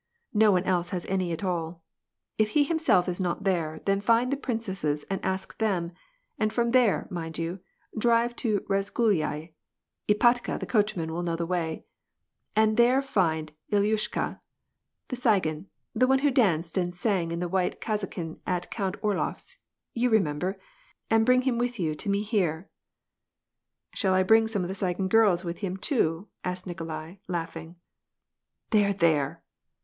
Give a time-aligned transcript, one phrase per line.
[0.35, 1.83] N one else has any at all.
[2.39, 5.91] If he himself is not there, then fin the princesses and ask them,
[6.39, 7.59] and from there, mind you,
[7.95, 9.53] dri to the Razgulyai—
[10.09, 11.85] Ipatka, the coachman will know the way
[12.55, 14.39] and there find Ilyushka
[15.09, 19.35] the Tsigan, the one who danced an sang in a white kazakin at Count Orlof
[19.35, 19.57] s,
[19.93, 20.57] you remember,
[21.11, 22.71] aii bring him with you to me here."
[23.93, 27.75] "Shall I bring some of the Tsigan girls with him too,' asked Nikolai, laughing.""
[28.71, 28.93] There!
[28.93, 29.43] there